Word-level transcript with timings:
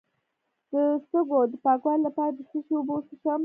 د 0.71 0.73
سږو 1.09 1.39
د 1.51 1.53
پاکوالي 1.65 2.01
لپاره 2.07 2.31
د 2.33 2.39
څه 2.49 2.57
شي 2.65 2.73
اوبه 2.77 2.93
وڅښم؟ 2.95 3.39